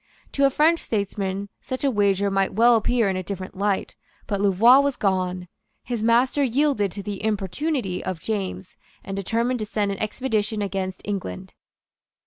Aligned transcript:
To 0.31 0.45
a 0.45 0.49
French 0.49 0.79
statesman 0.79 1.49
such 1.61 1.83
a 1.83 1.91
wager 1.91 2.31
might 2.31 2.55
well 2.55 2.75
appear 2.75 3.07
in 3.07 3.15
a 3.15 3.21
different 3.21 3.55
light. 3.55 3.95
But 4.25 4.41
Louvois 4.41 4.79
was 4.79 4.95
gone. 4.95 5.47
His 5.83 6.03
master 6.03 6.41
yielded 6.43 6.91
to 6.93 7.03
the 7.03 7.23
importunity 7.23 8.03
of 8.03 8.19
James, 8.19 8.77
and 9.03 9.15
determined 9.15 9.59
to 9.59 9.65
send 9.67 9.91
an 9.91 9.99
expedition 10.01 10.63
against 10.63 11.03
England. 11.05 11.53